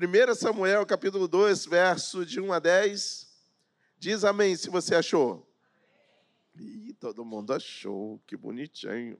[0.00, 3.26] 1 Samuel, capítulo 2, verso de 1 a 10.
[3.98, 5.44] Diz amém se você achou.
[6.56, 9.18] Ih, todo mundo achou, que bonitinho.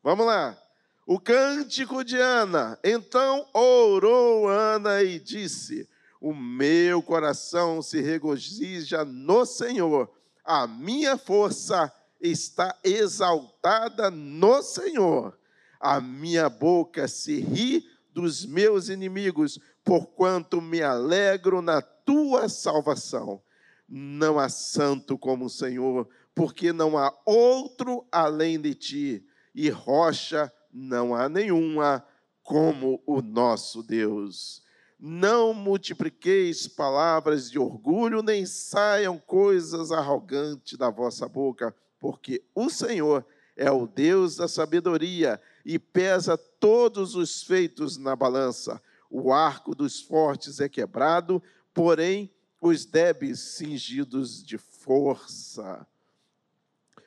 [0.00, 0.56] Vamos lá.
[1.04, 2.78] O cântico de Ana.
[2.84, 5.88] Então orou Ana e disse:
[6.20, 10.08] O meu coração se regozija no Senhor,
[10.44, 15.36] a minha força está exaltada no Senhor.
[15.80, 19.58] A minha boca se ri dos meus inimigos,
[19.90, 23.42] porquanto me alegro na tua salvação.
[23.88, 30.52] Não há santo como o Senhor, porque não há outro além de ti, e rocha
[30.72, 32.06] não há nenhuma
[32.40, 34.62] como o nosso Deus.
[34.96, 43.26] Não multipliqueis palavras de orgulho, nem saiam coisas arrogantes da vossa boca, porque o Senhor
[43.56, 48.80] é o Deus da sabedoria e pesa todos os feitos na balança.
[49.10, 51.42] O arco dos fortes é quebrado,
[51.74, 55.86] porém os débeis cingidos de força.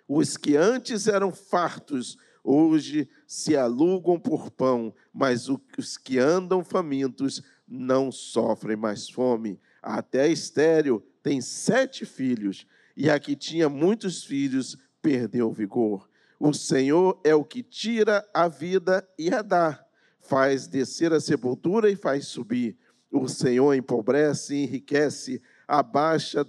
[0.07, 7.41] Os que antes eram fartos, hoje se alugam por pão, mas os que andam famintos
[7.65, 9.59] não sofrem mais fome.
[9.81, 16.09] Até Estéreo tem sete filhos, e a que tinha muitos filhos perdeu vigor.
[16.39, 19.82] O Senhor é o que tira a vida e a dá,
[20.23, 22.77] faz descer a sepultura e faz subir.
[23.11, 26.45] O Senhor empobrece enriquece, abaixa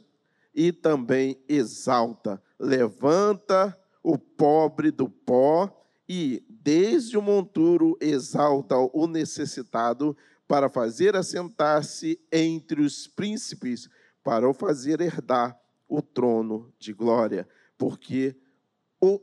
[0.55, 2.43] e também exalta.
[2.59, 10.17] Levanta o pobre do pó e, desde o monturo, exalta o necessitado
[10.47, 13.89] para fazer assentar-se entre os príncipes,
[14.23, 17.49] para o fazer herdar o trono de glória.
[17.77, 18.37] Porque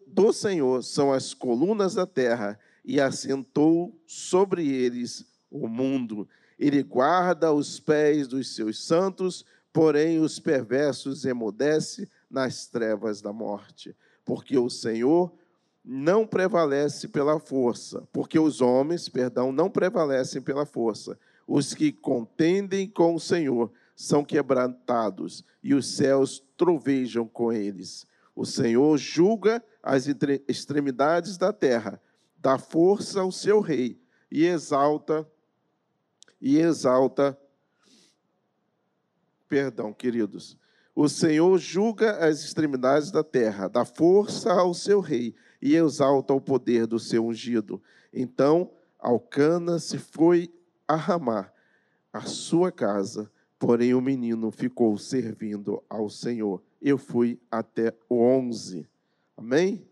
[0.06, 6.28] do Senhor são as colunas da terra, e assentou sobre eles o mundo.
[6.58, 13.96] Ele guarda os pés dos seus santos, porém os perversos emudece nas trevas da morte.
[14.24, 15.31] Porque o Senhor
[15.84, 21.18] não prevalece pela força, porque os homens, perdão, não prevalecem pela força.
[21.48, 28.06] Os que contendem com o Senhor são quebrantados, e os céus trovejam com eles.
[28.36, 30.08] O Senhor julga as
[30.48, 32.02] extremidades da terra,
[32.41, 35.28] dá força ao seu rei e exalta
[36.41, 37.38] e exalta
[39.52, 40.57] Perdão, queridos.
[40.96, 46.40] O Senhor julga as extremidades da terra, dá força ao seu rei e exalta o
[46.40, 47.84] poder do seu ungido.
[48.13, 50.50] Então Alcana se foi
[50.88, 51.51] a Ramá,
[52.13, 56.63] a sua casa, porém o menino ficou servindo ao Senhor.
[56.81, 58.88] Eu fui até o 11.
[59.35, 59.85] Amém?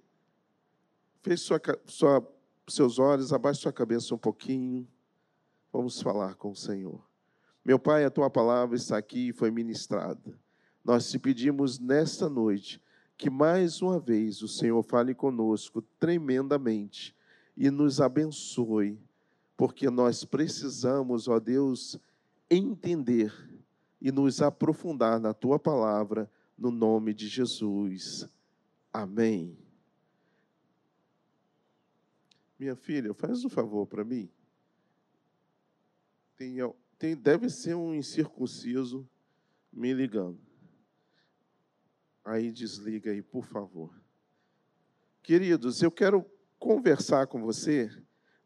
[1.21, 2.33] Feche sua, sua,
[2.73, 4.87] seus olhos, abaixe sua cabeça um pouquinho.
[5.71, 7.01] Vamos falar com o Senhor.
[7.63, 10.39] Meu Pai, a tua palavra está aqui e foi ministrada.
[10.83, 12.81] Nós te pedimos nesta noite
[13.17, 17.15] que mais uma vez o Senhor fale conosco tremendamente
[17.55, 18.97] e nos abençoe,
[19.57, 21.99] porque nós precisamos, ó Deus,
[22.49, 23.33] entender
[24.01, 28.27] e nos aprofundar na tua palavra, no nome de Jesus.
[28.91, 29.68] Amém.
[32.59, 34.29] Minha filha, faz um favor para mim.
[36.35, 36.57] Tem,
[36.97, 39.09] tem, deve ser um incircunciso
[39.71, 40.37] me ligando.
[42.25, 43.97] Aí desliga aí, por favor.
[45.23, 46.25] Queridos, eu quero
[46.57, 47.89] conversar com você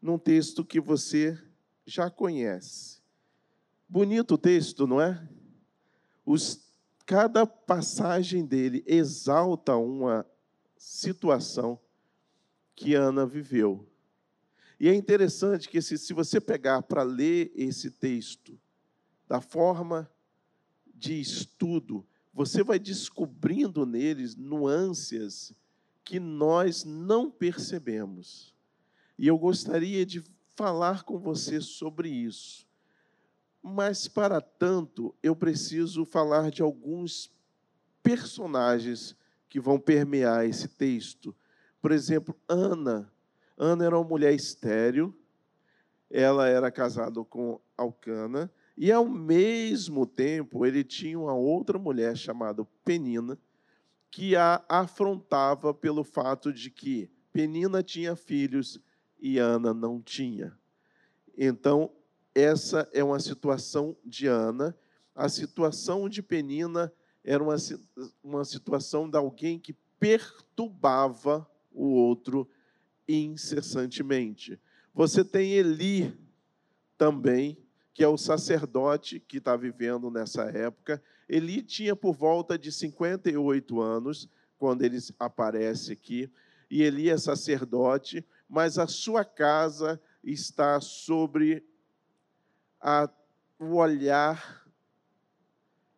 [0.00, 1.36] num texto que você
[1.84, 3.02] já conhece.
[3.88, 5.28] Bonito o texto, não é?
[6.24, 6.72] Os,
[7.04, 10.24] cada passagem dele exalta uma
[10.76, 11.80] situação
[12.76, 13.88] que Ana viveu.
[14.78, 18.58] E é interessante que se, se você pegar para ler esse texto
[19.28, 20.10] da forma
[20.94, 25.54] de estudo, você vai descobrindo neles nuances
[26.02, 28.54] que nós não percebemos.
[29.18, 30.22] E eu gostaria de
[30.54, 32.66] falar com você sobre isso.
[33.62, 37.30] Mas, para tanto, eu preciso falar de alguns
[38.02, 39.16] personagens
[39.48, 41.34] que vão permear esse texto.
[41.80, 43.10] Por exemplo, Ana.
[43.56, 45.14] Ana era uma mulher estéril,
[46.10, 52.66] ela era casada com Alcana, e ao mesmo tempo ele tinha uma outra mulher chamada
[52.84, 53.38] Penina,
[54.10, 58.80] que a afrontava pelo fato de que Penina tinha filhos
[59.18, 60.56] e Ana não tinha.
[61.36, 61.90] Então,
[62.34, 64.76] essa é uma situação de Ana.
[65.14, 66.92] A situação de Penina
[67.24, 67.56] era uma,
[68.22, 72.48] uma situação de alguém que perturbava o outro
[73.08, 74.58] incessantemente.
[74.94, 76.16] Você tem Eli
[76.96, 77.58] também,
[77.92, 81.02] que é o sacerdote que está vivendo nessa época.
[81.28, 84.28] Eli tinha por volta de 58 anos
[84.58, 86.30] quando ele aparece aqui,
[86.70, 91.64] e Eli é sacerdote, mas a sua casa está sobre
[92.80, 93.08] a,
[93.58, 94.66] o olhar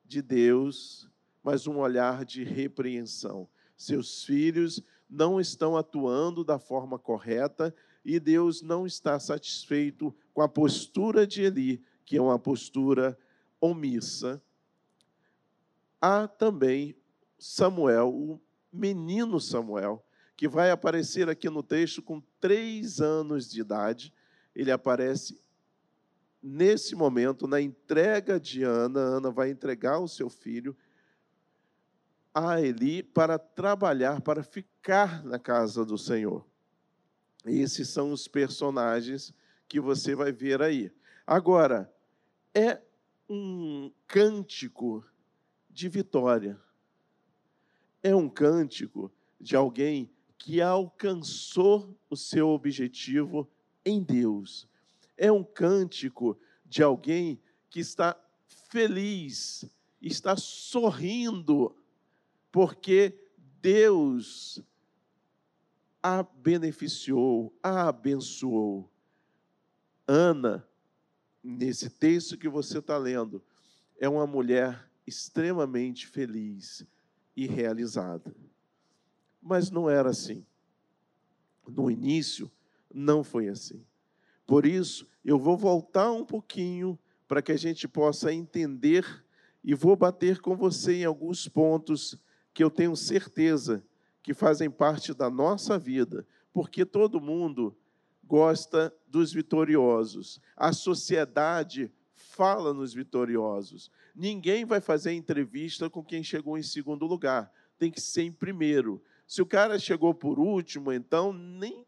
[0.05, 1.09] de Deus,
[1.43, 3.49] mas um olhar de repreensão.
[3.77, 7.75] Seus filhos não estão atuando da forma correta
[8.05, 13.19] e Deus não está satisfeito com a postura de Eli, que é uma postura
[13.61, 14.41] omissa.
[16.01, 16.97] Há também
[17.39, 18.41] Samuel, o
[18.73, 20.05] menino Samuel,
[20.37, 24.13] que vai aparecer aqui no texto com três anos de idade.
[24.55, 25.41] Ele aparece
[26.43, 29.01] nesse momento, na entrega de Ana.
[29.01, 30.77] Ana vai entregar o seu filho
[32.39, 36.45] a Eli para trabalhar, para ficar na casa do Senhor.
[37.47, 39.33] Esses são os personagens
[39.67, 40.93] que você vai ver aí.
[41.27, 41.91] Agora,
[42.55, 42.79] é
[43.27, 45.03] um cântico
[45.71, 46.61] de vitória.
[48.03, 49.11] É um cântico
[49.41, 53.51] de alguém que alcançou o seu objetivo
[53.83, 54.69] em Deus.
[55.17, 57.41] É um cântico de alguém
[57.71, 58.15] que está
[58.69, 59.65] feliz,
[60.03, 61.75] está sorrindo,
[62.57, 63.15] porque
[63.61, 64.63] Deus
[66.03, 68.91] a beneficiou, a abençoou.
[70.09, 70.67] Ana,
[71.45, 73.45] nesse texto que você está lendo,
[74.01, 76.87] é uma mulher extremamente feliz
[77.37, 78.35] e realizada.
[79.39, 80.43] Mas não era assim.
[81.69, 82.51] No início,
[82.91, 83.85] não foi assim.
[84.47, 86.99] Por isso, eu vou voltar um pouquinho
[87.29, 89.05] para que a gente possa entender
[89.63, 92.19] e vou bater com você em alguns pontos
[92.57, 93.85] que eu tenho certeza
[94.23, 97.77] que fazem parte da nossa vida, porque todo mundo
[98.25, 100.41] gosta dos vitoriosos.
[100.57, 103.91] A sociedade fala nos vitoriosos.
[104.15, 107.53] Ninguém vai fazer entrevista com quem chegou em segundo lugar.
[107.77, 109.03] Tem que ser em primeiro.
[109.27, 111.87] Se o cara chegou por último, então nem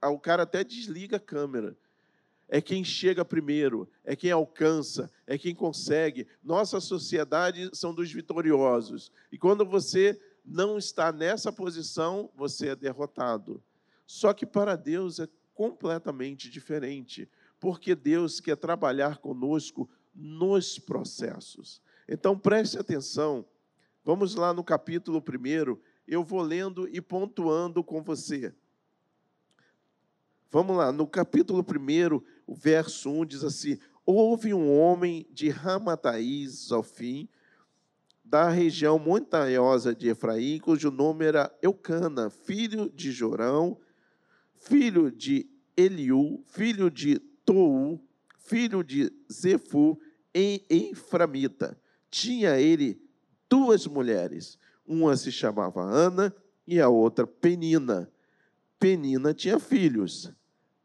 [0.00, 1.76] ah, o cara até desliga a câmera.
[2.48, 6.26] É quem chega primeiro, é quem alcança, é quem consegue.
[6.42, 9.12] Nossa sociedade são dos vitoriosos.
[9.30, 13.62] E quando você não está nessa posição, você é derrotado.
[14.06, 17.28] Só que para Deus é completamente diferente,
[17.60, 21.82] porque Deus quer trabalhar conosco nos processos.
[22.08, 23.44] Então preste atenção.
[24.02, 28.54] Vamos lá no capítulo 1, eu vou lendo e pontuando com você.
[30.50, 36.72] Vamos lá, no capítulo 1, o verso 1 diz assim: Houve um homem de Ramataís
[36.72, 37.28] ao fim,
[38.24, 43.78] da região montanhosa de Efraim, cujo nome era Eucana, filho de Jorão,
[44.54, 45.46] filho de
[45.76, 48.02] Eliú, filho de Tou,
[48.38, 50.00] filho de Zefu,
[50.34, 51.78] em Eframita.
[52.10, 53.00] Tinha ele
[53.48, 56.34] duas mulheres, uma se chamava Ana
[56.66, 58.10] e a outra Penina.
[58.78, 60.32] Penina tinha filhos,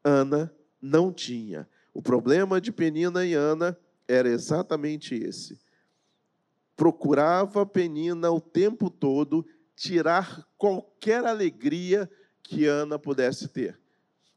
[0.04, 1.66] Ana não tinha.
[1.94, 5.58] O problema de Penina e Ana era exatamente esse.
[6.76, 9.46] Procurava Penina o tempo todo
[9.78, 12.10] tirar qualquer alegria
[12.42, 13.80] que Ana pudesse ter.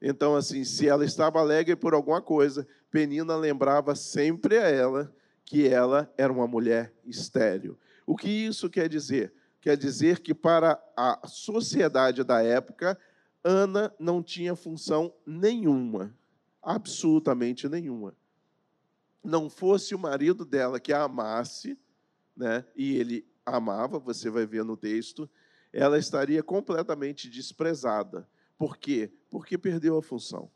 [0.01, 5.13] Então, assim, se ela estava alegre por alguma coisa, Penina lembrava sempre a ela
[5.45, 7.77] que ela era uma mulher estéril.
[8.07, 9.33] O que isso quer dizer?
[9.61, 12.97] Quer dizer que para a sociedade da época,
[13.43, 16.15] Ana não tinha função nenhuma,
[16.67, 18.13] absolutamente nenhuma.
[19.23, 21.79] Não fosse o marido dela que a amasse,
[22.37, 25.31] né, e ele amava, você vai ver no texto,
[25.73, 28.29] ela estaria completamente desprezada.
[28.59, 29.13] Por quê?
[29.31, 30.51] Porque perdeu a função.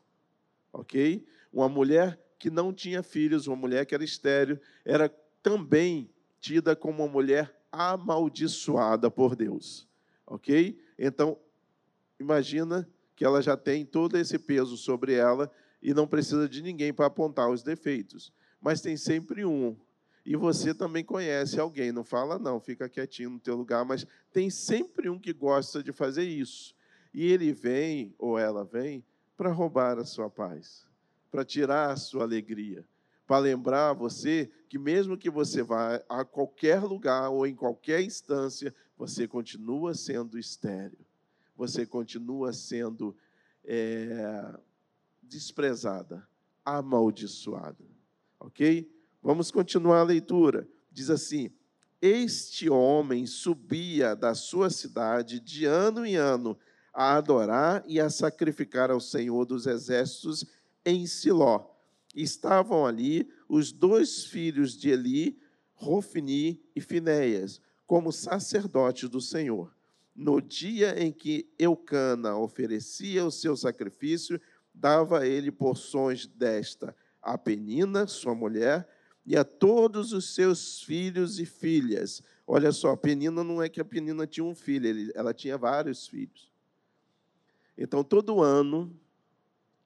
[0.73, 1.25] Ok?
[1.51, 5.07] Uma mulher que não tinha filhos, uma mulher que era estéril, era
[5.41, 6.09] também
[6.41, 9.87] tida como uma mulher amaldiçoada por Deus.
[10.25, 10.77] Ok?
[10.99, 11.37] Então,
[12.19, 15.49] imagina que ela já tem todo esse peso sobre ela
[15.81, 18.31] e não precisa de ninguém para apontar os defeitos.
[18.61, 19.75] Mas tem sempre um.
[20.25, 24.49] E você também conhece alguém, não fala não, fica quietinho no teu lugar, mas tem
[24.49, 26.75] sempre um que gosta de fazer isso.
[27.13, 29.03] E ele vem, ou ela vem,
[29.35, 30.87] para roubar a sua paz,
[31.31, 32.85] para tirar a sua alegria,
[33.25, 38.73] para lembrar você que mesmo que você vá a qualquer lugar ou em qualquer instância,
[38.95, 40.99] você continua sendo estéreo,
[41.57, 43.15] você continua sendo
[43.65, 44.53] é,
[45.31, 46.27] desprezada,
[46.65, 47.85] amaldiçoada.
[48.37, 48.91] Ok?
[49.23, 50.67] Vamos continuar a leitura.
[50.91, 51.49] Diz assim:
[52.01, 56.57] Este homem subia da sua cidade de ano em ano
[56.93, 60.45] a adorar e a sacrificar ao Senhor dos exércitos
[60.85, 61.71] em Siló
[62.13, 65.39] estavam ali os dois filhos de Eli,
[65.73, 69.73] Rofni e Finéias, como sacerdotes do Senhor.
[70.13, 74.41] No dia em que Eucana oferecia o seu sacrifício,
[74.73, 78.87] dava ele porções desta a Penina, sua mulher,
[79.25, 82.21] e a todos os seus filhos e filhas.
[82.47, 86.07] Olha só, a Penina não é que a Penina tinha um filho, ela tinha vários
[86.07, 86.51] filhos.
[87.77, 88.99] Então, todo ano,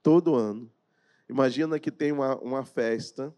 [0.02, 0.72] todo ano,
[1.30, 3.36] imagina que tem uma, uma festa,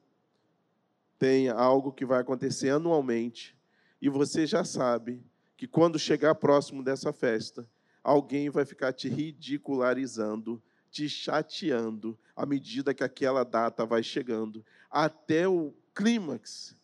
[1.18, 3.58] tem algo que vai acontecer anualmente,
[4.00, 5.24] e você já sabe
[5.56, 7.68] que quando chegar próximo dessa festa,
[8.04, 10.62] alguém vai ficar te ridicularizando,
[10.98, 16.76] te chateando, à medida que aquela data vai chegando, até o clímax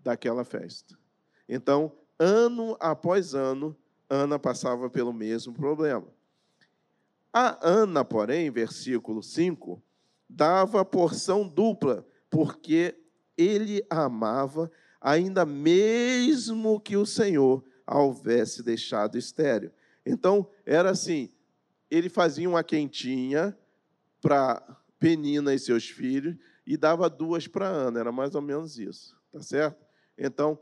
[0.00, 0.98] daquela festa.
[1.46, 3.76] Então, ano após ano,
[4.08, 6.06] Ana passava pelo mesmo problema.
[7.30, 9.82] A Ana, porém, versículo 5,
[10.26, 12.98] dava porção dupla, porque
[13.36, 19.70] ele a amava, ainda mesmo que o Senhor a houvesse deixado estéreo.
[20.06, 21.30] Então, era assim:
[21.90, 23.56] ele fazia uma quentinha
[24.20, 24.62] para
[24.98, 29.40] Penina e seus filhos e dava duas para Ana, era mais ou menos isso, tá
[29.40, 29.84] certo?
[30.16, 30.58] Então,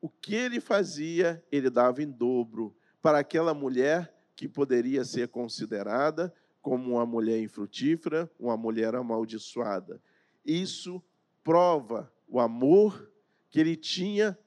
[0.00, 6.32] o que ele fazia, ele dava em dobro para aquela mulher que poderia ser considerada
[6.62, 10.00] como uma mulher infrutífera, uma mulher amaldiçoada.
[10.44, 11.02] Isso
[11.42, 13.10] prova o amor
[13.50, 14.38] que ele tinha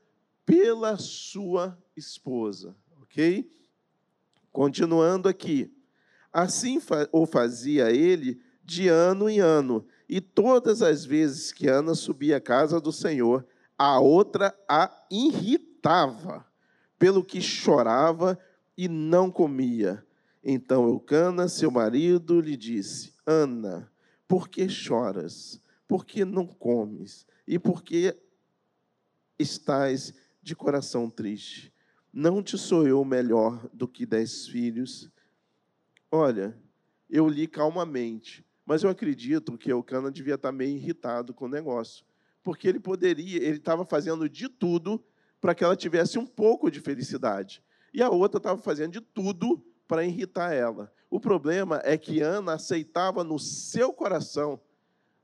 [0.46, 3.50] pela sua esposa, ok?
[4.52, 5.72] Continuando aqui.
[6.34, 12.38] Assim o fazia ele de ano em ano, e todas as vezes que Ana subia
[12.38, 13.46] à casa do Senhor,
[13.78, 16.46] a outra a irritava,
[16.98, 18.40] pelo que chorava
[18.78, 20.04] e não comia.
[20.44, 23.92] Então Eucana, seu marido, lhe disse: Ana,
[24.28, 25.62] por que choras?
[25.88, 27.28] Por que não comes?
[27.48, 28.16] E por que
[29.38, 31.74] estás de coração triste?
[32.12, 35.12] Não te sou eu melhor do que dez filhos?
[36.15, 36.55] Olha,
[37.10, 42.05] eu li calmamente, mas eu acredito que Eucana devia estar meio irritado com o negócio,
[42.43, 45.03] porque ele poderia, ele estava fazendo de tudo
[45.41, 49.65] para que ela tivesse um pouco de felicidade, e a outra estava fazendo de tudo
[49.88, 50.93] para irritar ela.
[51.10, 54.62] O problema é que Ana aceitava no seu coração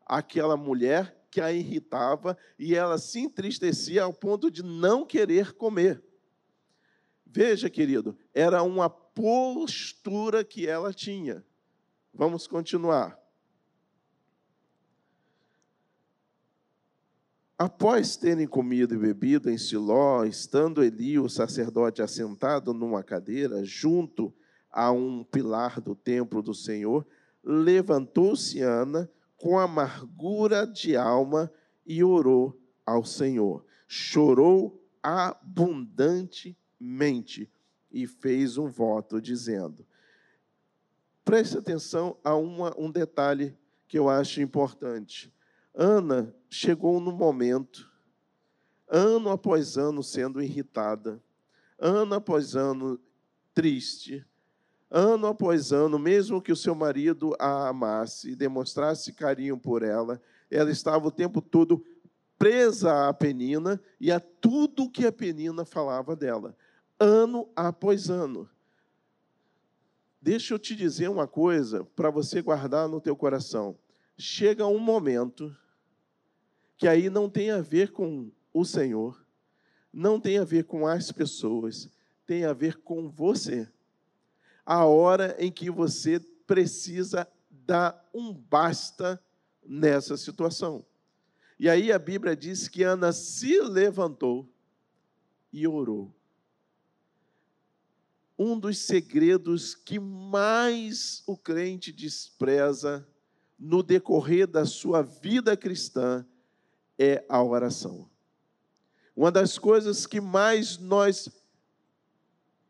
[0.03, 6.03] aquela mulher que a irritava e ela se entristecia ao ponto de não querer comer.
[7.23, 8.89] Veja, querido, era uma
[9.19, 11.43] postura que ela tinha.
[12.13, 13.19] Vamos continuar.
[17.57, 24.33] Após terem comido e bebido em Siló, estando Eli, o sacerdote, assentado numa cadeira, junto
[24.71, 27.05] a um pilar do templo do Senhor,
[27.43, 31.51] levantou-se Ana com amargura de alma
[31.85, 33.65] e orou ao Senhor.
[33.85, 37.51] Chorou abundantemente mente
[37.91, 39.85] e fez um voto dizendo:
[41.23, 45.33] Preste atenção a uma, um detalhe que eu acho importante.
[45.73, 47.89] Ana chegou no momento,
[48.87, 51.21] ano após ano sendo irritada,
[51.77, 52.99] ano após ano
[53.53, 54.25] triste,
[54.89, 60.21] ano após ano, mesmo que o seu marido a amasse e demonstrasse carinho por ela,
[60.49, 61.85] ela estava o tempo todo
[62.39, 66.55] presa à penina e a tudo que a penina falava dela
[66.99, 68.49] ano após ano.
[70.21, 73.77] Deixa eu te dizer uma coisa para você guardar no teu coração.
[74.17, 75.55] Chega um momento
[76.77, 79.25] que aí não tem a ver com o Senhor,
[79.93, 81.89] não tem a ver com as pessoas,
[82.25, 83.67] tem a ver com você.
[84.65, 89.21] A hora em que você precisa dar um basta
[89.65, 90.85] nessa situação.
[91.57, 94.47] E aí a Bíblia diz que Ana se levantou
[95.51, 96.13] e orou
[98.39, 103.05] um dos segredos que mais o crente despreza
[103.59, 106.25] no decorrer da sua vida cristã
[106.97, 108.09] é a oração.
[109.13, 111.27] Uma das coisas que mais nós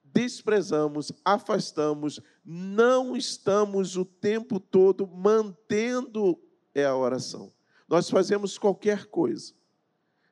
[0.04, 6.42] desprezamos, afastamos, não estamos o tempo todo mantendo
[6.74, 7.54] é a oração.
[7.88, 9.54] Nós fazemos qualquer coisa.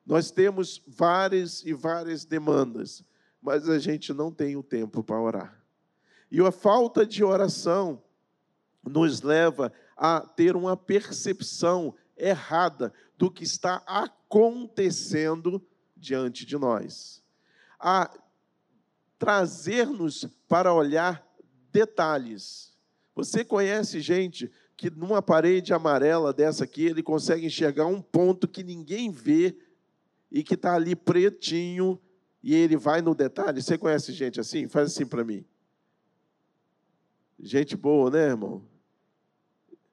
[0.03, 3.05] Nós temos várias e várias demandas
[3.41, 5.63] mas a gente não tem o tempo para orar.
[6.29, 8.01] E a falta de oração
[8.83, 15.65] nos leva a ter uma percepção errada do que está acontecendo
[15.95, 17.23] diante de nós,
[17.79, 18.11] a
[19.17, 21.25] trazer-nos para olhar
[21.71, 22.73] detalhes.
[23.15, 28.63] Você conhece gente que numa parede amarela dessa aqui, ele consegue enxergar um ponto que
[28.63, 29.57] ninguém vê
[30.31, 31.99] e que está ali pretinho
[32.47, 33.61] e ele vai no detalhe.
[33.61, 34.69] Você conhece gente assim?
[34.69, 35.43] Faz assim para mim.
[37.37, 38.65] Gente boa, né, irmão?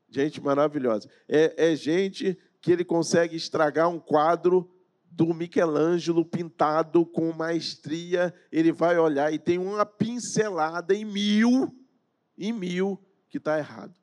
[0.09, 1.11] Gente maravilhosa.
[1.29, 4.71] É, é gente que ele consegue estragar um quadro
[5.11, 11.77] do Michelangelo pintado com maestria, ele vai olhar e tem uma pincelada em mil,
[12.39, 13.99] em mil, que está errado.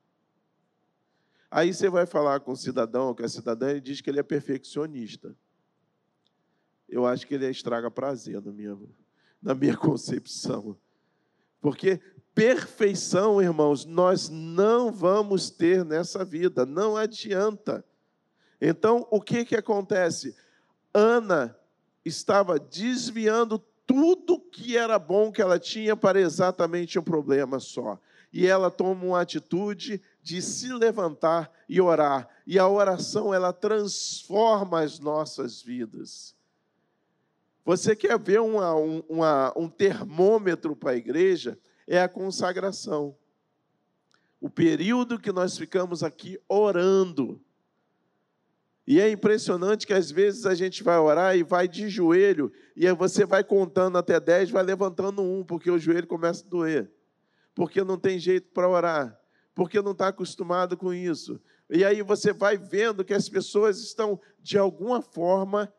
[1.50, 4.22] Aí você vai falar com o cidadão, com a cidadã, ele diz que ele é
[4.22, 5.34] perfeccionista.
[6.92, 8.78] Eu acho que ele estraga prazer na minha,
[9.42, 10.76] na minha concepção.
[11.58, 11.98] Porque
[12.34, 17.82] perfeição, irmãos, nós não vamos ter nessa vida, não adianta.
[18.60, 20.36] Então, o que, que acontece?
[20.92, 21.56] Ana
[22.04, 27.98] estava desviando tudo que era bom que ela tinha para exatamente um problema só.
[28.30, 32.28] E ela toma uma atitude de se levantar e orar.
[32.46, 36.34] E a oração, ela transforma as nossas vidas.
[37.64, 41.58] Você quer ver uma, uma, um termômetro para a igreja?
[41.86, 43.16] É a consagração.
[44.40, 47.40] O período que nós ficamos aqui orando
[48.86, 52.86] e é impressionante que às vezes a gente vai orar e vai de joelho, e
[52.86, 56.90] aí você vai contando até 10, vai levantando um, porque o joelho começa a doer.
[57.54, 59.18] Porque não tem jeito para orar,
[59.54, 61.40] porque não está acostumado com isso.
[61.70, 65.72] E aí você vai vendo que as pessoas estão, de alguma forma,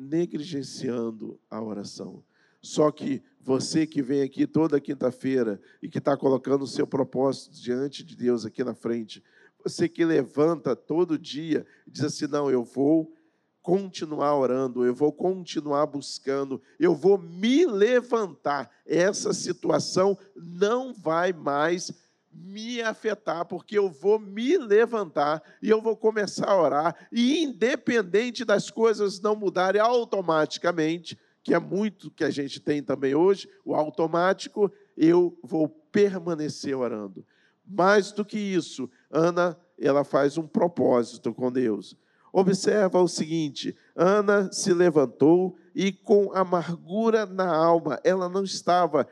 [0.00, 2.24] negligenciando a oração.
[2.62, 7.60] Só que você que vem aqui toda quinta-feira e que está colocando o seu propósito
[7.60, 9.22] diante de Deus aqui na frente,
[9.62, 13.12] você que levanta todo dia e diz assim: não, eu vou
[13.60, 18.70] continuar orando, eu vou continuar buscando, eu vou me levantar.
[18.86, 21.92] Essa situação não vai mais
[22.32, 28.44] me afetar, porque eu vou me levantar e eu vou começar a orar, e independente
[28.44, 33.74] das coisas não mudarem automaticamente, que é muito que a gente tem também hoje, o
[33.74, 37.24] automático, eu vou permanecer orando.
[37.66, 41.96] Mais do que isso, Ana, ela faz um propósito com Deus.
[42.32, 49.06] Observa o seguinte: Ana se levantou e com amargura na alma, ela não estava,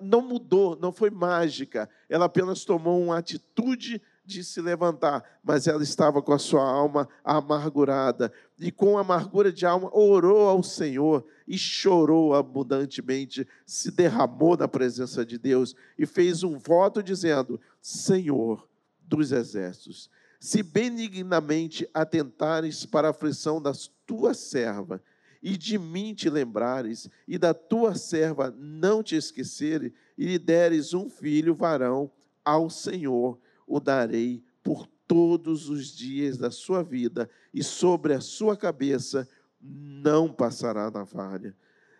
[0.00, 5.82] não mudou, não foi mágica, ela apenas tomou uma atitude de se levantar, mas ela
[5.82, 8.32] estava com a sua alma amargurada.
[8.58, 15.24] E com amargura de alma orou ao Senhor e chorou abundantemente, se derramou na presença
[15.24, 18.68] de Deus e fez um voto dizendo: Senhor
[19.00, 20.08] dos exércitos,
[20.38, 23.72] se benignamente atentares para a aflição da
[24.06, 25.02] tua serva
[25.42, 30.92] e de mim te lembrares, e da tua serva não te esqueceres, e lhe deres
[30.92, 32.10] um filho varão,
[32.44, 38.56] ao Senhor o darei por todos os dias da sua vida, e sobre a sua
[38.56, 39.28] cabeça
[39.60, 41.56] não passará navalha.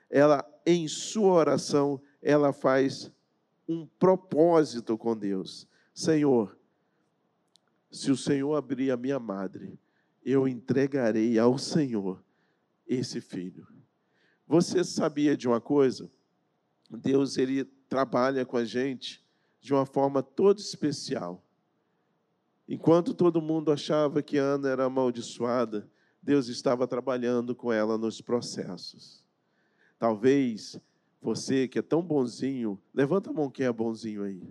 [0.08, 3.10] Ela, em sua oração, ela faz
[3.68, 5.66] um propósito com Deus.
[5.94, 6.56] Senhor,
[7.90, 9.78] se o Senhor abrir a minha madre,
[10.24, 12.22] eu entregarei ao Senhor
[12.90, 13.66] esse filho.
[14.46, 16.10] Você sabia de uma coisa?
[16.90, 19.24] Deus ele trabalha com a gente
[19.60, 21.44] de uma forma toda especial.
[22.68, 25.88] Enquanto todo mundo achava que Ana era amaldiçoada,
[26.20, 29.24] Deus estava trabalhando com ela nos processos.
[29.96, 30.80] Talvez
[31.22, 34.42] você que é tão bonzinho, levanta a mão quem é bonzinho aí.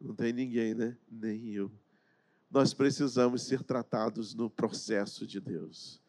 [0.00, 0.96] Não tem ninguém, né?
[1.10, 1.70] Nem eu.
[2.50, 6.03] Nós precisamos ser tratados no processo de Deus.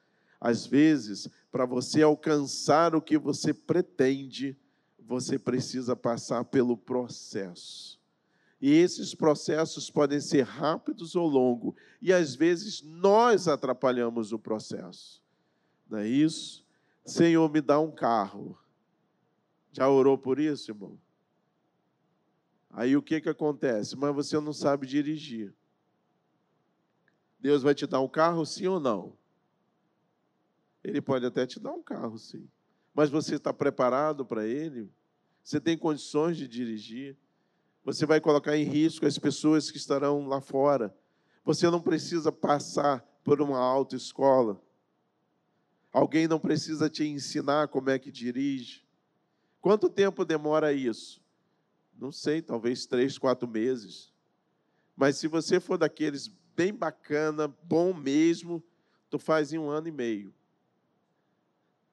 [0.45, 4.55] Às vezes, para você alcançar o que você pretende,
[4.99, 7.99] você precisa passar pelo processo.
[8.61, 15.19] E esses processos podem ser rápidos ou longos, e às vezes nós atrapalhamos o processo.
[15.89, 16.63] Não é isso?
[17.03, 18.55] Senhor, me dá um carro.
[19.71, 20.95] Já orou por isso, irmão?
[22.69, 23.95] Aí o que, que acontece?
[23.95, 25.55] Mas você não sabe dirigir.
[27.39, 29.17] Deus vai te dar um carro, sim ou não?
[30.87, 32.47] Ele pode até te dar um carro, sim.
[32.93, 34.87] Mas você está preparado para ele?
[35.43, 37.17] Você tem condições de dirigir?
[37.83, 40.95] Você vai colocar em risco as pessoas que estarão lá fora.
[41.43, 44.61] Você não precisa passar por uma autoescola.
[45.91, 48.85] Alguém não precisa te ensinar como é que dirige.
[49.59, 51.19] Quanto tempo demora isso?
[51.97, 54.13] Não sei, talvez três, quatro meses.
[54.95, 58.63] Mas se você for daqueles bem bacana, bom mesmo,
[59.09, 60.33] tu faz em um ano e meio.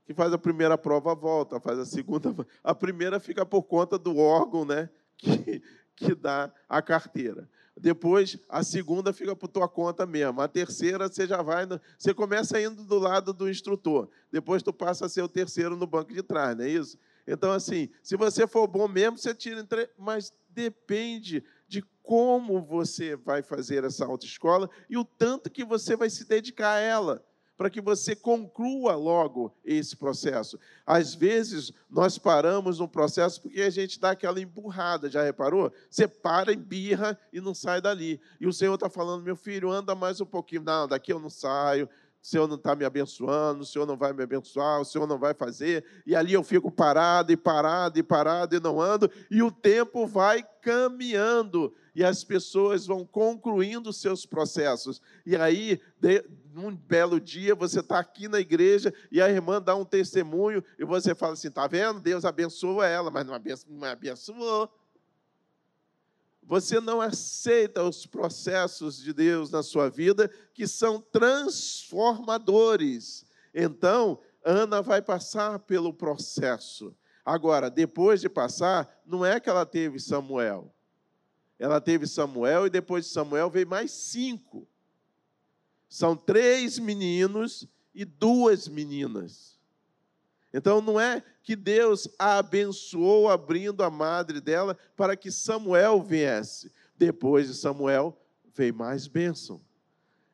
[0.05, 2.35] Que faz a primeira prova, volta, faz a segunda.
[2.63, 4.89] A primeira fica por conta do órgão, né?
[5.17, 5.63] Que,
[5.95, 7.49] que dá a carteira.
[7.77, 10.41] Depois, a segunda fica por tua conta mesmo.
[10.41, 11.65] A terceira, você já vai.
[11.65, 11.81] No...
[11.97, 14.09] Você começa indo do lado do instrutor.
[14.31, 16.99] Depois, tu passa a ser o terceiro no banco de trás, não é isso?
[17.27, 19.67] Então, assim, se você for bom mesmo, você tira.
[19.97, 26.11] Mas depende de como você vai fazer essa autoescola e o tanto que você vai
[26.11, 27.25] se dedicar a ela
[27.57, 30.59] para que você conclua logo esse processo.
[30.87, 35.73] Às vezes, nós paramos no processo porque a gente dá aquela emburrada, já reparou?
[35.89, 38.21] Você para, embirra e não sai dali.
[38.41, 40.63] E o Senhor está falando, meu filho, anda mais um pouquinho.
[40.63, 41.89] Não, daqui eu não saio,
[42.23, 45.19] o Senhor não está me abençoando, o Senhor não vai me abençoar, o Senhor não
[45.19, 49.43] vai fazer, e ali eu fico parado e parado e parado e não ando, e
[49.43, 55.03] o tempo vai caminhando, e as pessoas vão concluindo seus processos.
[55.27, 55.81] E aí,
[56.55, 60.85] num belo dia, você está aqui na igreja e a irmã dá um testemunho e
[60.85, 62.01] você fala assim: está vendo?
[62.01, 63.35] Deus abençoa ela, mas não
[63.91, 64.73] abençoou.
[66.45, 73.25] Você não aceita os processos de Deus na sua vida que são transformadores.
[73.55, 76.97] Então, Ana vai passar pelo processo.
[77.25, 80.75] Agora, depois de passar, não é que ela teve Samuel.
[81.59, 84.67] Ela teve Samuel e depois de Samuel veio mais cinco.
[85.93, 89.61] São três meninos e duas meninas.
[90.51, 96.73] Então não é que Deus a abençoou abrindo a madre dela para que Samuel viesse.
[96.97, 98.19] Depois de Samuel
[98.55, 99.61] veio mais bênção.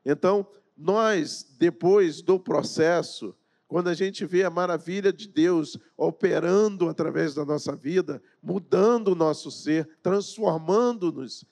[0.07, 3.35] Então, nós, depois do processo,
[3.67, 9.17] quando a gente vê a maravilha de Deus operando através da nossa vida, mudando o
[9.17, 11.45] nosso ser, transformando-nos,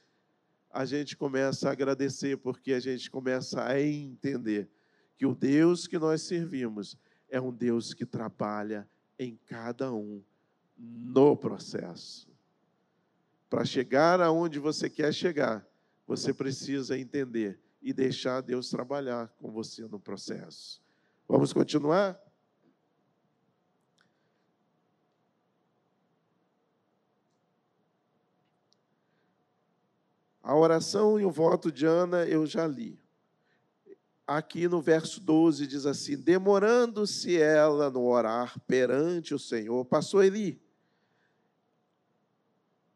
[0.76, 4.68] a gente começa a agradecer, porque a gente começa a entender
[5.16, 6.98] que o Deus que nós servimos
[7.30, 8.86] é um Deus que trabalha
[9.18, 10.22] em cada um
[10.76, 12.28] no processo.
[13.48, 15.66] Para chegar aonde você quer chegar,
[16.06, 20.82] você precisa entender e deixar Deus trabalhar com você no processo.
[21.26, 22.20] Vamos continuar?
[30.46, 32.96] A oração e o voto de Ana eu já li
[34.26, 40.60] aqui no verso 12 diz assim: Demorando-se ela no orar perante o Senhor, passou Eli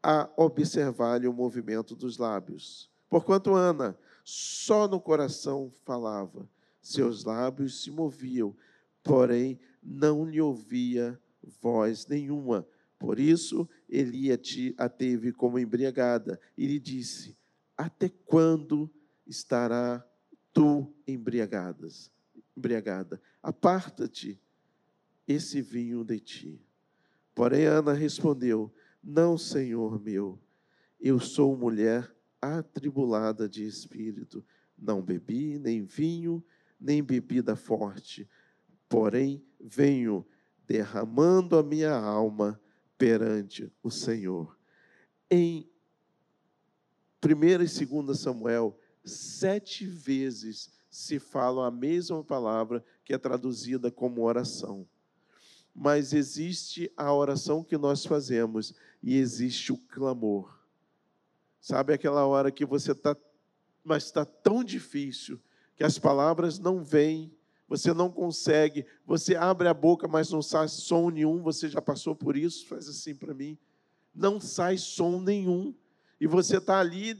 [0.03, 2.89] a observar-lhe o movimento dos lábios.
[3.07, 6.49] Porquanto Ana só no coração falava,
[6.81, 8.55] seus lábios se moviam,
[9.03, 11.19] porém não lhe ouvia
[11.61, 12.65] voz nenhuma.
[12.97, 14.29] Por isso Eli
[14.77, 17.37] a teve como embriagada e lhe disse:
[17.81, 18.87] Até quando
[19.25, 20.07] estará
[20.53, 22.11] tu embriagadas,
[22.55, 24.39] embriagada, aparta-te
[25.27, 26.61] esse vinho de ti.
[27.33, 28.71] Porém, Ana respondeu:
[29.03, 30.39] Não, Senhor meu,
[30.99, 34.45] eu sou mulher atribulada de espírito.
[34.77, 36.45] Não bebi nem vinho,
[36.79, 38.29] nem bebida forte.
[38.87, 40.23] Porém, venho
[40.67, 42.61] derramando a minha alma
[42.95, 44.55] perante o Senhor.
[45.31, 45.70] Em
[47.23, 54.23] 1 e 2 Samuel, sete vezes se fala a mesma palavra que é traduzida como
[54.23, 54.87] oração.
[55.73, 60.59] Mas existe a oração que nós fazemos e existe o clamor.
[61.61, 63.15] Sabe aquela hora que você está,
[63.83, 65.39] mas está tão difícil
[65.75, 67.31] que as palavras não vêm,
[67.67, 71.41] você não consegue, você abre a boca, mas não sai som nenhum.
[71.41, 72.67] Você já passou por isso?
[72.67, 73.57] Faz assim para mim.
[74.13, 75.73] Não sai som nenhum.
[76.21, 77.17] E você está ali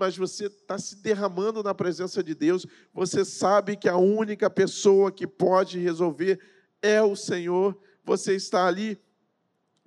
[0.00, 5.12] mas você está se derramando na presença de Deus, você sabe que a única pessoa
[5.12, 6.40] que pode resolver
[6.80, 8.98] é o Senhor, você está ali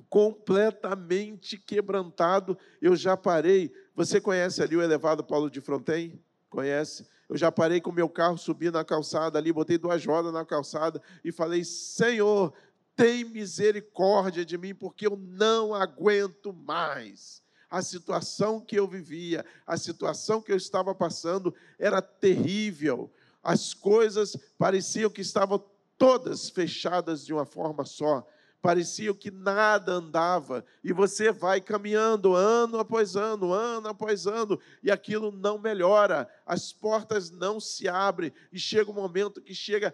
[0.08, 2.56] completamente quebrantado.
[2.80, 3.74] Eu já parei.
[3.96, 6.22] Você conhece ali o elevado Paulo de Fronten?
[6.48, 7.08] Conhece?
[7.28, 11.02] Eu já parei com meu carro, subi na calçada ali, botei duas rodas na calçada
[11.24, 12.54] e falei: Senhor,
[12.96, 17.43] tem misericórdia de mim, porque eu não aguento mais
[17.74, 23.12] a situação que eu vivia, a situação que eu estava passando era terrível.
[23.42, 25.58] As coisas pareciam que estavam
[25.98, 28.28] todas fechadas de uma forma só.
[28.62, 34.92] Parecia que nada andava, e você vai caminhando ano após ano, ano após ano, e
[34.92, 39.92] aquilo não melhora, as portas não se abrem, e chega um momento que chega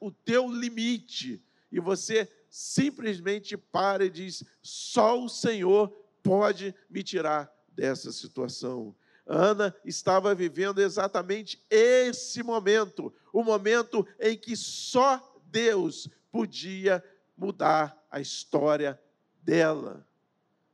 [0.00, 7.52] o teu limite, e você simplesmente para e diz: só o Senhor pode me tirar
[7.68, 8.94] dessa situação.
[9.26, 17.04] Ana estava vivendo exatamente esse momento, o momento em que só Deus podia
[17.36, 19.00] mudar a história
[19.42, 20.06] dela.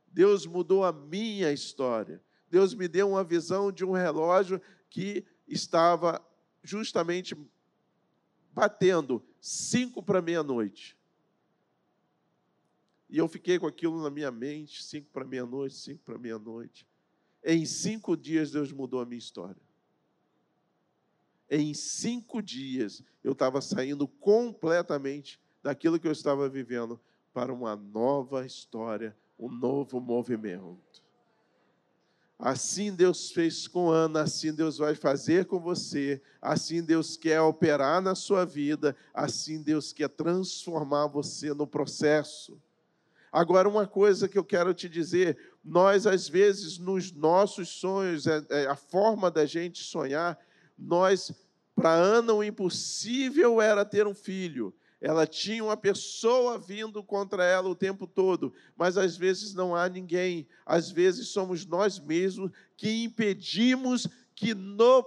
[0.07, 2.21] Deus mudou a minha história.
[2.49, 6.25] Deus me deu uma visão de um relógio que estava
[6.63, 7.35] justamente
[8.53, 10.97] batendo cinco para meia-noite.
[13.09, 16.87] E eu fiquei com aquilo na minha mente, cinco para meia-noite, cinco para meia-noite.
[17.43, 19.61] Em cinco dias Deus mudou a minha história.
[21.49, 26.99] Em cinco dias eu estava saindo completamente daquilo que eu estava vivendo
[27.33, 31.03] para uma nova história, um novo movimento.
[32.37, 38.01] Assim Deus fez com Ana, assim Deus vai fazer com você, assim Deus quer operar
[38.01, 42.61] na sua vida, assim Deus quer transformar você no processo.
[43.35, 48.41] Agora, uma coisa que eu quero te dizer: nós, às vezes, nos nossos sonhos, é,
[48.49, 50.39] é, a forma da gente sonhar,
[50.79, 51.33] nós,
[51.75, 54.73] para Ana, o impossível era ter um filho.
[55.01, 59.89] Ela tinha uma pessoa vindo contra ela o tempo todo, mas às vezes não há
[59.89, 60.47] ninguém.
[60.65, 65.05] Às vezes somos nós mesmos que impedimos que no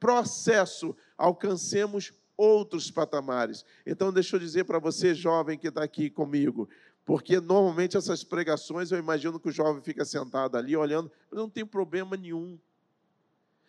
[0.00, 3.66] processo alcancemos outros patamares.
[3.84, 6.70] Então, deixa eu dizer para você, jovem que está aqui comigo,
[7.04, 11.64] porque normalmente essas pregações eu imagino que o jovem fica sentado ali olhando, não tem
[11.64, 12.58] problema nenhum.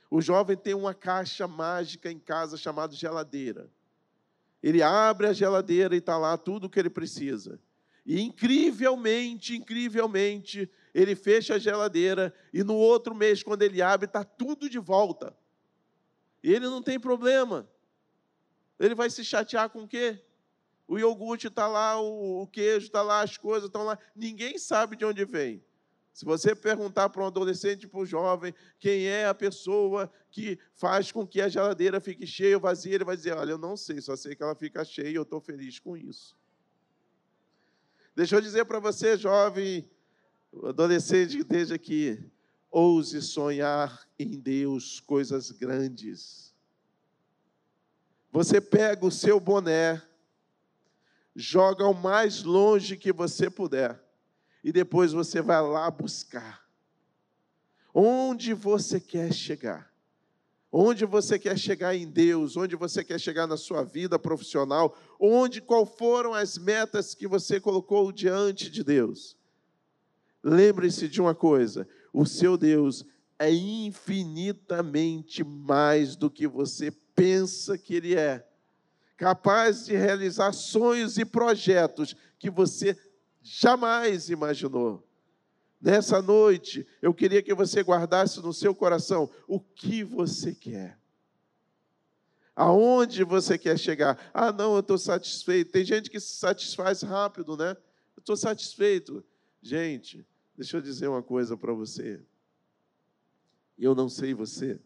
[0.09, 3.69] O jovem tem uma caixa mágica em casa chamada geladeira.
[4.61, 7.59] Ele abre a geladeira e está lá tudo o que ele precisa.
[8.05, 14.23] E incrivelmente, incrivelmente, ele fecha a geladeira e no outro mês, quando ele abre, está
[14.23, 15.35] tudo de volta.
[16.43, 17.67] E ele não tem problema.
[18.79, 20.21] Ele vai se chatear com o quê?
[20.91, 23.97] O iogurte está lá, o queijo está lá, as coisas estão lá.
[24.13, 25.63] Ninguém sabe de onde vem.
[26.13, 31.09] Se você perguntar para um adolescente, para um jovem, quem é a pessoa que faz
[31.09, 34.01] com que a geladeira fique cheia ou vazia, ele vai dizer: Olha, eu não sei,
[34.01, 36.35] só sei que ela fica cheia e eu estou feliz com isso.
[38.13, 39.89] Deixa eu dizer para você, jovem,
[40.61, 42.21] adolescente que esteja aqui,
[42.69, 46.53] ouse sonhar em Deus coisas grandes.
[48.29, 50.10] Você pega o seu boné,
[51.35, 54.01] joga o mais longe que você puder
[54.63, 56.61] e depois você vai lá buscar.
[57.93, 59.91] Onde você quer chegar?
[60.71, 62.55] Onde você quer chegar em Deus?
[62.55, 64.97] Onde você quer chegar na sua vida profissional?
[65.19, 69.35] Onde, qual foram as metas que você colocou diante de Deus?
[70.41, 73.05] Lembre-se de uma coisa: o seu Deus
[73.37, 78.47] é infinitamente mais do que você pensa que Ele é,
[79.21, 82.97] capaz de realizar sonhos e projetos que você
[83.39, 85.07] jamais imaginou.
[85.79, 90.97] Nessa noite, eu queria que você guardasse no seu coração o que você quer.
[92.55, 94.17] Aonde você quer chegar?
[94.33, 95.71] Ah, não, eu estou satisfeito.
[95.71, 97.77] Tem gente que se satisfaz rápido, né?
[98.17, 99.23] Eu estou satisfeito.
[99.61, 100.25] Gente,
[100.57, 102.19] deixa eu dizer uma coisa para você.
[103.77, 104.79] Eu não sei você,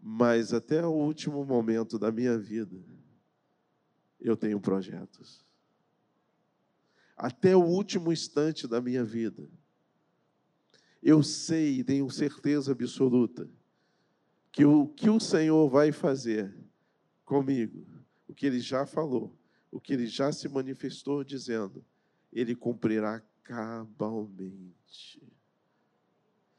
[0.00, 2.76] mas até o último momento da minha vida,
[4.20, 5.48] eu tenho projetos
[7.18, 9.50] até o último instante da minha vida.
[11.02, 13.50] Eu sei e tenho certeza absoluta
[14.52, 16.54] que o que o Senhor vai fazer
[17.24, 17.84] comigo,
[18.28, 19.36] o que ele já falou,
[19.70, 21.84] o que ele já se manifestou dizendo,
[22.32, 25.20] ele cumprirá cabalmente.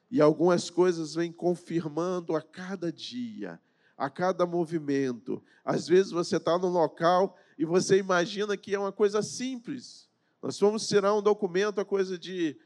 [0.10, 3.60] E algumas coisas vêm confirmando a cada dia,
[3.98, 5.44] a cada movimento.
[5.64, 10.10] Às vezes você está no local e você imagina que é uma coisa simples.
[10.42, 12.58] Nós fomos tirar um documento, a coisa de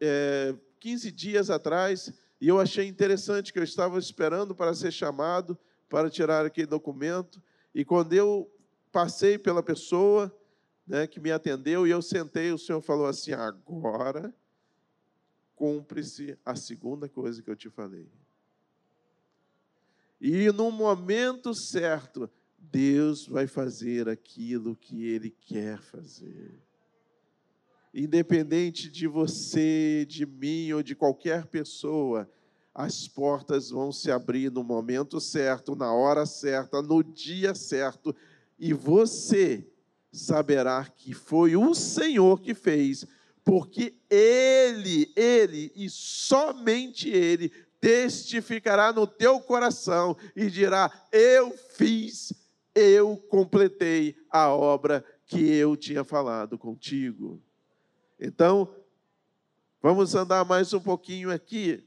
[0.00, 5.58] é, 15 dias atrás, e eu achei interessante que eu estava esperando para ser chamado
[5.88, 7.40] para tirar aquele documento,
[7.74, 8.50] e quando eu
[8.90, 10.34] passei pela pessoa
[10.86, 14.34] né, que me atendeu e eu sentei, o senhor falou assim: agora
[15.54, 18.08] cumpre-se a segunda coisa que eu te falei.
[20.20, 26.64] E no momento certo, Deus vai fazer aquilo que Ele quer fazer
[27.94, 32.28] independente de você, de mim ou de qualquer pessoa,
[32.74, 38.14] as portas vão se abrir no momento certo, na hora certa, no dia certo,
[38.58, 39.64] e você
[40.10, 43.06] saberá que foi o Senhor que fez,
[43.44, 52.32] porque Ele, Ele e somente Ele testificará no teu coração e dirá: Eu fiz,
[52.74, 57.40] eu completei a obra que eu tinha falado contigo.
[58.18, 58.74] Então,
[59.82, 61.84] vamos andar mais um pouquinho aqui.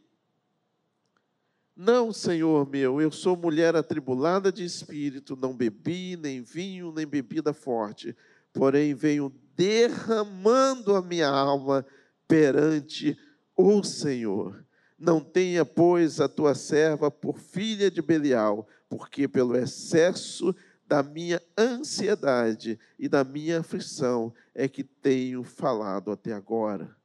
[1.75, 7.53] Não, Senhor meu, eu sou mulher atribulada de espírito, não bebi nem vinho, nem bebida
[7.53, 8.15] forte,
[8.53, 11.85] porém venho derramando a minha alma
[12.27, 13.17] perante
[13.57, 14.63] Ô Senhor,
[14.99, 20.55] não tenha, pois, a tua serva por filha de Belial, porque pelo excesso
[20.85, 26.95] da minha ansiedade e da minha aflição é que tenho falado até agora.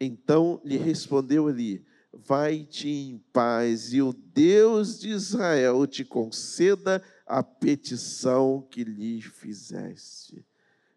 [0.00, 7.42] Então lhe respondeu Eli: Vai-te em paz, e o Deus de Israel te conceda a
[7.42, 10.44] petição que lhe fizeste.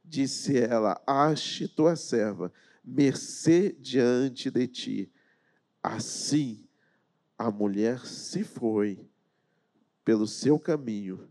[0.03, 2.51] Disse ela: Ache tua serva,
[2.83, 5.11] mercê diante de ti.
[5.83, 6.65] Assim
[7.37, 9.03] a mulher se foi
[10.05, 11.27] pelo seu caminho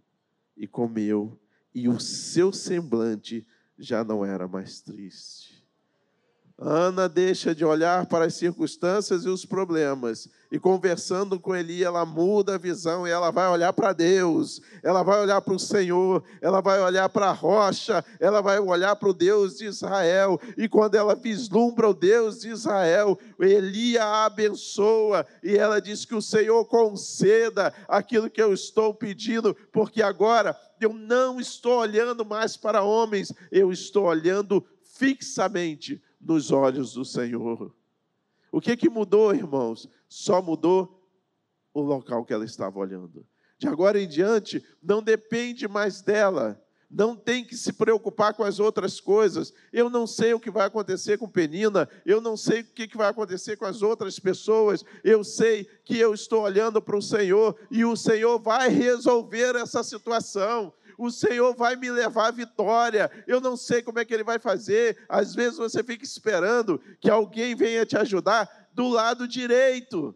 [0.56, 1.40] e comeu,
[1.74, 3.46] e o seu semblante
[3.78, 5.60] já não era mais triste.
[6.62, 10.29] Ana deixa de olhar para as circunstâncias e os problemas.
[10.53, 15.03] E conversando com Eli, ela muda a visão e ela vai olhar para Deus, ela
[15.03, 19.09] vai olhar para o Senhor, ela vai olhar para a rocha, ela vai olhar para
[19.09, 20.38] o Deus de Israel.
[20.59, 26.14] E quando ela vislumbra o Deus de Israel, Eli a abençoa e ela diz que
[26.14, 32.55] o Senhor conceda aquilo que eu estou pedindo, porque agora eu não estou olhando mais
[32.55, 37.74] para homens, eu estou olhando fixamente nos olhos do Senhor.
[38.52, 39.88] O que, que mudou, irmãos?
[40.09, 41.00] Só mudou
[41.72, 43.26] o local que ela estava olhando.
[43.56, 46.61] De agora em diante, não depende mais dela.
[46.90, 49.52] Não tem que se preocupar com as outras coisas.
[49.72, 53.09] Eu não sei o que vai acontecer com Penina, eu não sei o que vai
[53.09, 54.85] acontecer com as outras pessoas.
[55.04, 59.85] Eu sei que eu estou olhando para o Senhor e o Senhor vai resolver essa
[59.85, 63.10] situação o Senhor vai me levar à vitória.
[63.26, 65.02] Eu não sei como é que Ele vai fazer.
[65.08, 70.14] Às vezes você fica esperando que alguém venha te ajudar do lado direito.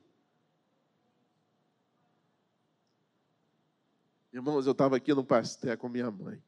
[4.30, 6.42] Irmãos, eu estava aqui no pastel com minha mãe.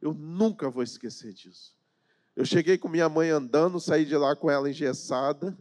[0.00, 1.76] Eu nunca vou esquecer disso.
[2.34, 5.56] Eu cheguei com minha mãe andando, saí de lá com ela engessada,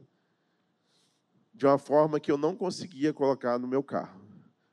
[1.53, 4.21] de uma forma que eu não conseguia colocar no meu carro.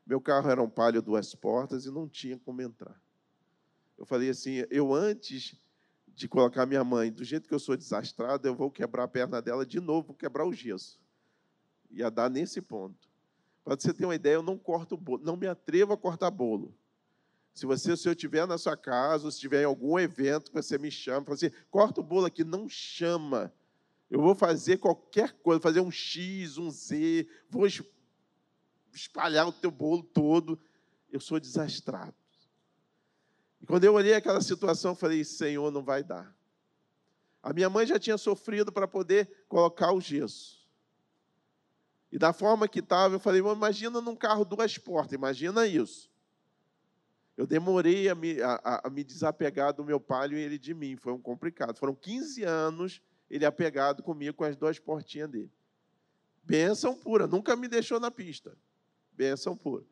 [0.07, 2.99] Meu carro era um palio duas portas e não tinha como entrar
[3.99, 5.55] eu falei assim: eu antes
[6.07, 9.41] de colocar minha mãe, do jeito que eu sou desastrado, eu vou quebrar a perna
[9.41, 10.99] dela de novo, vou quebrar o gesso.
[11.91, 13.09] Ia dar nesse ponto.
[13.63, 16.73] Para você ter uma ideia, eu não corto bolo, não me atrevo a cortar bolo.
[17.53, 20.77] Se você, se eu estiver na sua casa, ou se tiver em algum evento, você
[20.77, 23.53] me chama, fala assim, corta o bolo aqui, não chama.
[24.09, 27.67] Eu vou fazer qualquer coisa, fazer um X, um Z, vou
[28.93, 30.57] espalhar o teu bolo todo.
[31.11, 32.15] Eu sou desastrado.
[33.61, 36.35] E quando eu olhei aquela situação, falei: Senhor, não vai dar.
[37.41, 40.59] A minha mãe já tinha sofrido para poder colocar o gesso.
[42.11, 46.09] E da forma que estava, eu falei: imagina num carro duas portas, imagina isso.
[47.37, 50.97] Eu demorei a me, a, a me desapegar do meu pai e ele de mim,
[50.97, 51.77] foi um complicado.
[51.77, 55.51] Foram 15 anos ele apegado comigo com as duas portinhas dele.
[56.43, 58.57] Benção pura, nunca me deixou na pista.
[59.13, 59.85] Benção pura.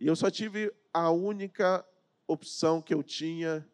[0.00, 1.86] E eu só tive a única
[2.26, 3.66] opção que eu tinha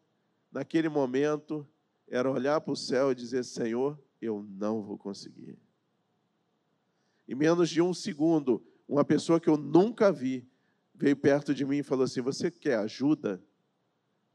[0.51, 1.67] naquele momento
[2.07, 5.57] era olhar para o céu e dizer: Senhor, eu não vou conseguir.
[7.27, 10.47] Em menos de um segundo, uma pessoa que eu nunca vi
[10.93, 13.43] veio perto de mim e falou assim: Você quer ajuda?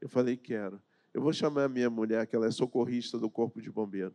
[0.01, 0.81] Eu falei: Quero.
[1.13, 4.13] Eu vou chamar a minha mulher, que ela é socorrista do Corpo de Bombeiro.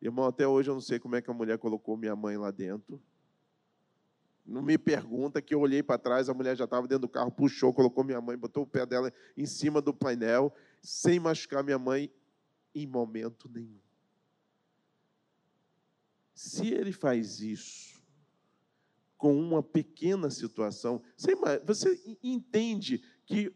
[0.00, 2.50] Irmão, até hoje eu não sei como é que a mulher colocou minha mãe lá
[2.50, 3.02] dentro.
[4.44, 7.30] Não me pergunta que eu olhei para trás, a mulher já estava dentro do carro,
[7.30, 11.78] puxou, colocou minha mãe, botou o pé dela em cima do painel, sem machucar minha
[11.78, 12.12] mãe
[12.74, 13.80] em momento nenhum.
[16.34, 18.02] Se ele faz isso
[19.16, 21.00] com uma pequena situação,
[21.64, 23.54] você entende que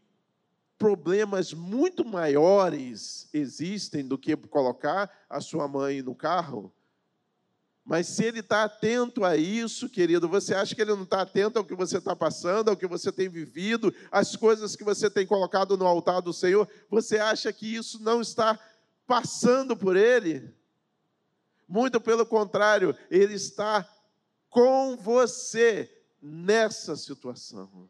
[0.77, 6.73] problemas muito maiores existem do que colocar a sua mãe no carro?
[7.89, 11.57] Mas se ele está atento a isso, querido, você acha que ele não está atento
[11.57, 15.25] ao que você está passando, ao que você tem vivido, às coisas que você tem
[15.25, 16.69] colocado no altar do Senhor?
[16.87, 18.59] Você acha que isso não está
[19.07, 20.53] passando por ele?
[21.67, 23.83] Muito pelo contrário, ele está
[24.51, 27.89] com você nessa situação.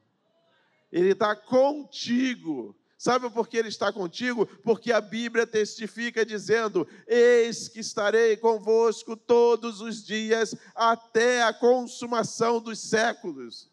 [0.89, 2.73] Ele está contigo.
[2.99, 4.45] Sabe por que ele está contigo?
[4.45, 12.59] Porque a Bíblia testifica dizendo: Eis que estarei convosco todos os dias até a consumação
[12.59, 13.71] dos séculos.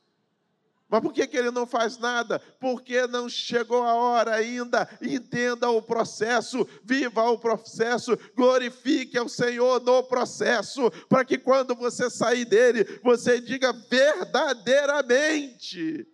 [0.88, 2.38] Mas por que, que ele não faz nada?
[2.60, 4.88] Porque não chegou a hora ainda.
[5.02, 12.08] Entenda o processo, viva o processo, glorifique ao Senhor no processo, para que quando você
[12.08, 16.06] sair dele, você diga verdadeiramente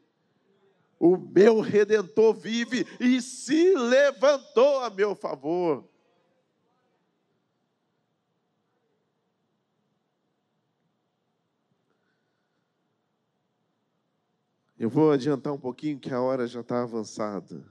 [1.02, 5.84] o meu redentor vive e se levantou a meu favor.
[14.78, 17.64] Eu vou adiantar um pouquinho que a hora já está avançada.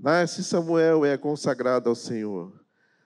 [0.00, 2.58] Nasce Samuel é consagrado ao Senhor.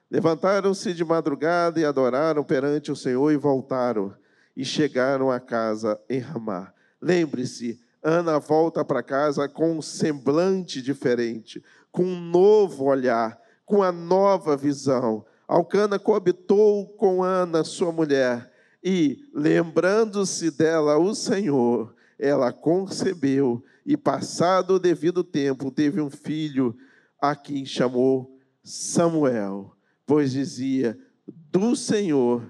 [0.09, 4.15] Levantaram-se de madrugada e adoraram perante o Senhor e voltaram
[4.55, 6.73] e chegaram à casa em Ramá.
[7.01, 13.91] Lembre-se, Ana volta para casa com um semblante diferente, com um novo olhar, com a
[13.91, 15.25] nova visão.
[15.47, 18.51] Alcana coabitou com Ana, sua mulher,
[18.83, 26.75] e, lembrando-se dela o Senhor, ela concebeu e, passado o devido tempo, teve um filho,
[27.21, 29.75] a quem chamou Samuel,
[30.05, 30.97] pois dizia:
[31.27, 32.43] Do Senhor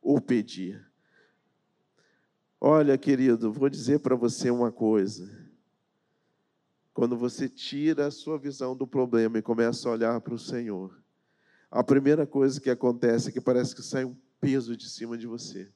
[0.00, 0.91] o pedia.
[2.64, 5.28] Olha, querido, vou dizer para você uma coisa.
[6.94, 10.96] Quando você tira a sua visão do problema e começa a olhar para o Senhor,
[11.68, 15.26] a primeira coisa que acontece é que parece que sai um peso de cima de
[15.26, 15.72] você.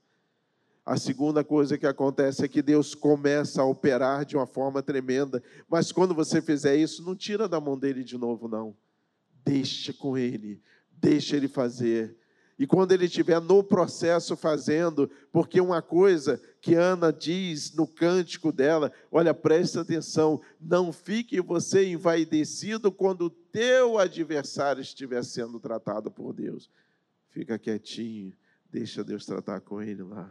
[0.85, 5.43] A segunda coisa que acontece é que Deus começa a operar de uma forma tremenda,
[5.69, 8.77] mas quando você fizer isso, não tira da mão dele de novo, não.
[9.45, 10.63] Deixa com ele,
[10.93, 12.17] deixa ele fazer.
[12.59, 18.51] E quando ele estiver no processo fazendo, porque uma coisa que Ana diz no cântico
[18.51, 26.11] dela, olha, presta atenção, não fique você envaidecido quando o teu adversário estiver sendo tratado
[26.11, 26.71] por Deus.
[27.29, 28.33] Fica quietinho,
[28.71, 30.31] deixa Deus tratar com ele lá.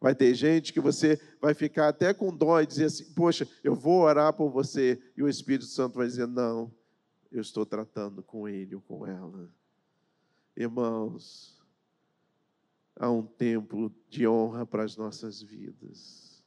[0.00, 3.74] Vai ter gente que você vai ficar até com dó e dizer assim: Poxa, eu
[3.74, 4.96] vou orar por você.
[5.16, 6.72] E o Espírito Santo vai dizer: Não,
[7.32, 9.50] eu estou tratando com ele ou com ela.
[10.60, 11.56] Irmãos,
[12.96, 16.42] há um tempo de honra para as nossas vidas.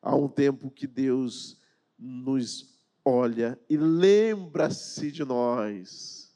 [0.00, 1.60] Há um tempo que Deus
[1.98, 6.32] nos olha e lembra-se de nós.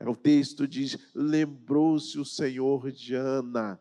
[0.00, 3.80] É, o texto diz: lembrou-se o Senhor de Ana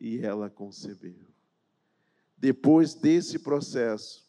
[0.00, 1.26] e ela concebeu.
[2.38, 4.24] Depois desse processo,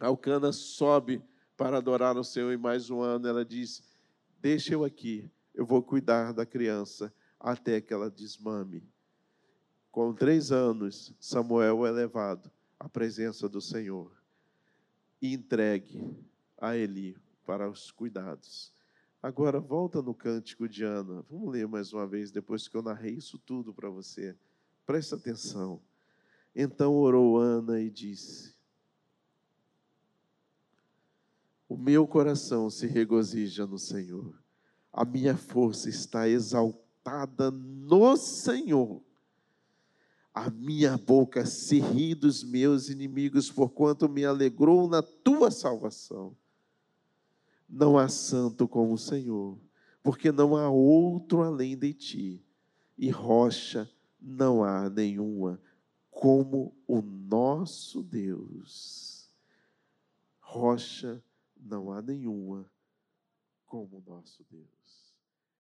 [0.00, 1.22] Alcana sobe
[1.58, 3.82] para adorar o Senhor e mais um ano ela diz:
[4.40, 8.82] Deixa eu aqui, eu vou cuidar da criança até que ela desmame.
[9.90, 14.10] Com três anos, Samuel é levado à presença do Senhor
[15.20, 16.00] e entregue
[16.58, 18.72] a Eli para os cuidados.
[19.22, 21.24] Agora, volta no cântico de Ana.
[21.30, 24.36] Vamos ler mais uma vez, depois que eu narrei isso tudo para você.
[24.86, 25.80] Presta atenção.
[26.56, 28.54] Então orou Ana e disse:
[31.68, 34.41] O meu coração se regozija no Senhor
[34.92, 39.02] a minha força está exaltada no Senhor.
[40.34, 46.36] A minha boca se ri dos meus inimigos, porquanto me alegrou na tua salvação.
[47.68, 49.58] Não há santo como o Senhor,
[50.02, 52.44] porque não há outro além de ti,
[52.98, 53.90] e rocha
[54.20, 55.60] não há nenhuma
[56.10, 59.30] como o nosso Deus.
[60.40, 61.22] Rocha
[61.56, 62.70] não há nenhuma
[63.72, 65.01] como nosso Deus.